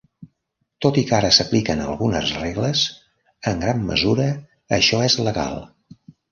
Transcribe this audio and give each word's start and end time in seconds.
Tot 0.85 0.95
i 1.01 1.03
que 1.09 1.15
ara 1.17 1.29
s'apliquen 1.37 1.83
algunes 1.83 2.33
regles, 2.39 2.83
en 3.53 3.63
gran 3.67 3.87
mesura 3.93 4.29
això 4.81 5.07
és 5.13 5.23
legal. 5.31 5.65